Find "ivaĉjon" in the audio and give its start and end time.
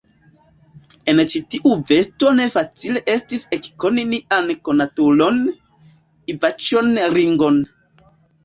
6.37-6.91